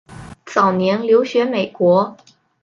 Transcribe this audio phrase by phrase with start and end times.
[0.47, 2.17] 早年留学美国。